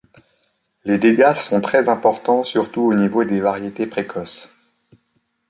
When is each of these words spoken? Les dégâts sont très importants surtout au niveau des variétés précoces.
Les 0.83 0.97
dégâts 0.97 1.35
sont 1.35 1.61
très 1.61 1.87
importants 1.87 2.43
surtout 2.43 2.81
au 2.81 2.95
niveau 2.95 3.23
des 3.23 3.39
variétés 3.39 3.85
précoces. 3.85 4.49